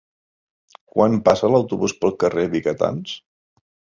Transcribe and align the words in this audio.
Quan 0.93 1.17
passa 1.27 1.51
l'autobús 1.55 1.95
pel 2.01 2.15
carrer 2.25 2.47
Vigatans? 2.57 3.13